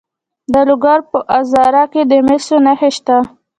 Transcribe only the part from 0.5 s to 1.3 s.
د لوګر په